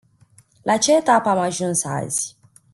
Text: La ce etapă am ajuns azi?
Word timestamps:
La 0.65 0.77
ce 0.81 0.91
etapă 0.95 1.29
am 1.29 1.37
ajuns 1.39 1.83
azi? 1.83 2.35